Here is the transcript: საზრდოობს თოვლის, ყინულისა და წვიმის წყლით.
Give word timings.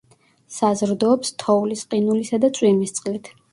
საზრდოობს 0.55 1.33
თოვლის, 1.45 1.85
ყინულისა 1.93 2.43
და 2.47 2.53
წვიმის 2.59 2.99
წყლით. 2.99 3.35